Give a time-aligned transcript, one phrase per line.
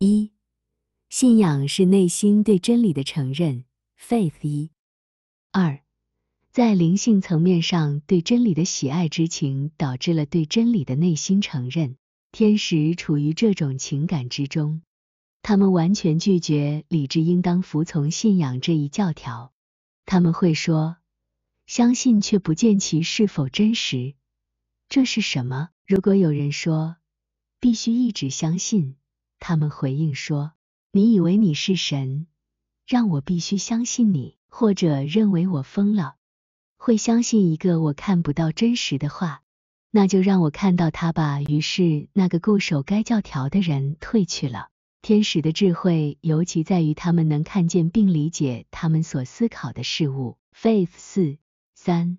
[0.00, 0.30] 一、
[1.10, 3.64] 信仰是内心对真理的承认
[4.00, 4.70] ，faith 一。
[5.50, 5.80] 二、
[6.52, 11.96] 在灵性层面上对真理的喜爱之情，导致了对真理的内心承认。
[12.30, 14.82] 天使处于这种情感之中，
[15.42, 19.52] 他们完全拒绝理智应当服从信仰这一教条。
[20.06, 20.98] 他们会说，
[21.66, 24.14] 相信却不见其是否真实，
[24.88, 25.70] 这是什么？
[25.84, 26.98] 如果有人说
[27.58, 28.94] 必须一直相信。
[29.40, 30.52] 他们回应说
[30.92, 32.26] ：“你以为你是神，
[32.86, 36.16] 让我必须相信你，或者认为我疯了，
[36.76, 39.42] 会相信一个我看不到真实的话，
[39.90, 44.70] 那就让我看到他吧。”于是，那个固守该教条的人退去了。
[45.00, 50.36] 天使的智慧尤其在于他们能看见并理解他们所思考的事物。
[50.52, 51.38] Faith 四
[51.74, 52.18] 三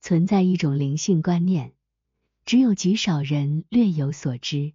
[0.00, 1.72] 存在一种灵性观念，
[2.44, 4.72] 只有极少人略有所知。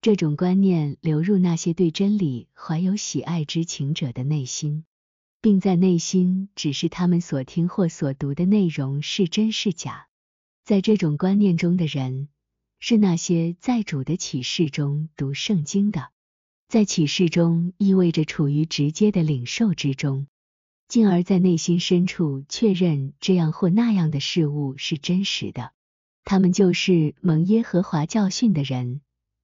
[0.00, 4.84] 这种观念流入那些对真理怀有喜爱之情者的内心，
[5.40, 10.06] 并在内心指示他们所听或所读的内容是真是假。
[10.64, 12.28] 在这种观念中的人，
[12.78, 16.10] 是那些在主的启示中读圣经的，
[16.68, 20.28] 在启示中意味着处于直接的领受之中，
[20.86, 25.72] 进而在内心深处确认这样或那样的事物是真实的。
[26.24, 29.00] 他们就是蒙耶和华教训的人。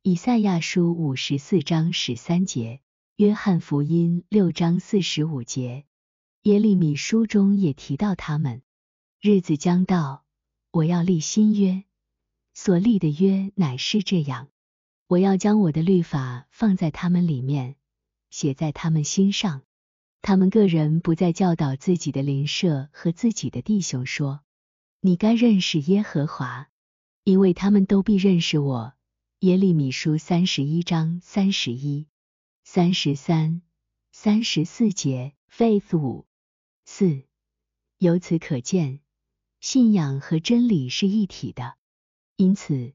[0.06, 2.83] 以赛亚书五十四章十三节，
[3.16, 5.86] 约翰福音六章四十五节，
[6.42, 8.61] 耶利米书中也提到他们。
[9.22, 10.27] 日子将到，
[10.72, 11.84] 我要立新约，
[12.52, 14.48] 所立的约乃是这样：
[15.06, 17.77] 我要将我的律法放在他们里面，
[18.28, 19.62] 写在他们心上。
[20.20, 24.42] 他们个人不再教导自己的邻舍和自己的弟兄说
[25.00, 26.68] ：“你该认识耶和华，
[27.22, 28.92] 因为他们都必认识我。”
[29.44, 32.06] 耶利米书三十一章三十一、
[32.64, 33.60] 三十三、
[34.10, 36.24] 三十四节，Faith 五
[36.86, 37.24] 四。
[37.98, 39.00] 由此可见，
[39.60, 41.74] 信仰和真理是一体的。
[42.36, 42.94] 因此，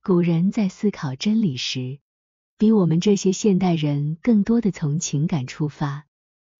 [0.00, 1.98] 古人在思考真理时，
[2.58, 6.06] 比我们这些现代人更多的从情感出发。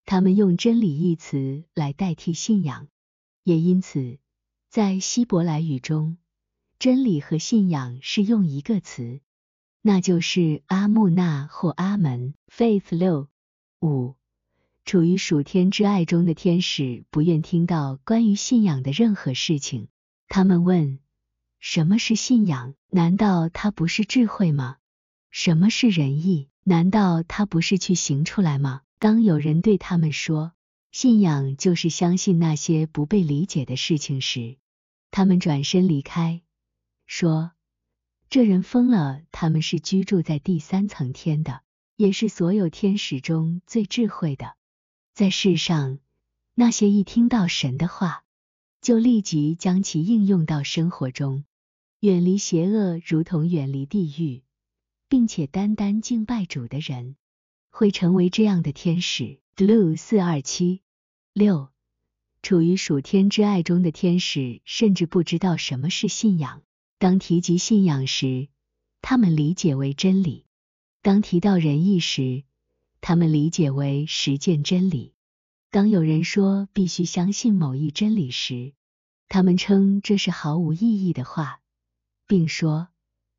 [0.04, 2.88] 他们用真理一词来代替信仰，
[3.44, 4.18] 也因此，
[4.68, 6.18] 在希伯来语中，
[6.80, 9.20] 真理和信仰是用一个词。
[9.88, 12.34] 那就是阿木纳或阿门。
[12.54, 13.30] Faith 六
[13.80, 14.16] 五，
[14.84, 19.88] 处于属天之爱中的天使不愿听到关于信仰的任何事情。
[20.28, 20.98] 他们问：
[21.58, 22.74] 什么是信仰？
[22.90, 24.76] 难道它不是智慧吗？
[25.30, 26.50] 什么是仁义？
[26.64, 28.82] 难道它不是去行出来吗？
[28.98, 30.52] 当有人对他们说
[30.92, 34.58] 信仰就是相信那些不被理解的事情时，
[35.10, 36.42] 他们转身离开，
[37.06, 37.52] 说。
[38.30, 39.22] 这人疯了！
[39.32, 41.62] 他们是居住在第三层天的，
[41.96, 44.54] 也是所有天使中最智慧的。
[45.14, 45.98] 在世上，
[46.54, 48.24] 那些一听到神的话，
[48.82, 51.44] 就立即将其应用到生活中，
[52.00, 54.42] 远离邪恶，如同远离地狱，
[55.08, 57.16] 并且单单敬拜主的人，
[57.70, 59.40] 会成为这样的天使。
[59.56, 60.82] Blue 四二七
[61.32, 61.70] 六，
[62.42, 66.62] 处于属天之爱中的天使，甚至不知道什么是信仰。
[66.98, 68.48] 当提及信仰时，
[69.00, 70.44] 他们理解为真理；
[71.00, 72.42] 当提到仁义时，
[73.00, 75.12] 他们理解为实践真理；
[75.70, 78.72] 当有人说必须相信某一真理时，
[79.28, 81.60] 他们称这是毫无意义的话，
[82.26, 82.88] 并说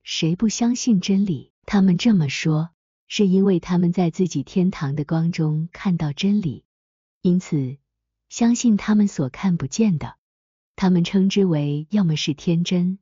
[0.04, 1.52] 谁不相信真理？
[1.66, 2.70] 他们这么说，
[3.10, 6.64] 是因为他们在自己天堂的光中看到真理，
[7.22, 7.78] 因此
[8.30, 10.16] 相信他们所看不见的。
[10.78, 13.00] 他们称之为要么是天真。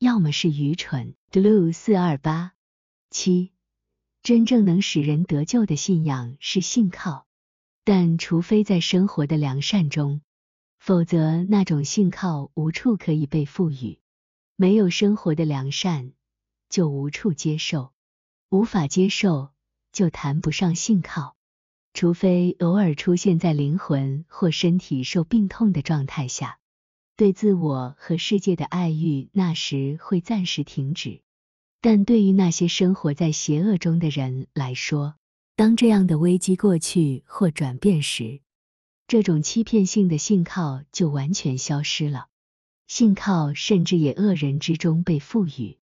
[0.00, 1.14] 要么是愚蠢。
[1.30, 2.52] Blue 四二八
[3.10, 3.52] 七，
[4.22, 7.26] 真正能使人得救的信仰是信靠，
[7.84, 10.22] 但除非在生活的良善中，
[10.78, 13.98] 否则那种信靠无处可以被赋予。
[14.56, 16.12] 没有生活的良善，
[16.70, 17.92] 就无处接受；
[18.48, 19.50] 无法接受，
[19.92, 21.36] 就谈不上信靠。
[21.92, 26.58] 除非偶尔出现在灵魂或身体受病痛的状态下。
[27.20, 31.20] 对自我和世界的爱欲，那时会暂时停止。
[31.82, 35.16] 但对于那些生活在邪恶中的人来说，
[35.54, 38.40] 当这样的危机过去或转变时，
[39.06, 42.28] 这种欺骗性的信靠就完全消失了。
[42.88, 45.76] 信靠甚至也恶人之中被赋予。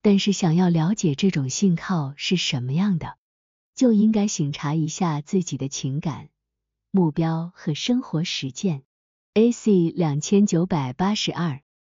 [0.00, 3.18] 但是，想要了解这种信靠是什么样的，
[3.74, 6.30] 就应该醒察一下自己的情感、
[6.90, 8.84] 目标和生活实践。
[9.38, 11.60] AC 两千九百八十二。